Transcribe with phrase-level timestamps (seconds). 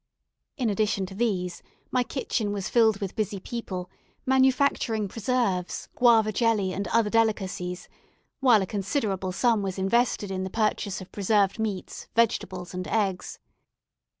[0.57, 3.87] In addition to these, my kitchen was filled with busy people,
[4.25, 7.87] manufacturing preserves, guava jelly, and other delicacies,
[8.39, 13.37] while a considerable sum was invested in the purchase of preserved meats, vegetables, and eggs.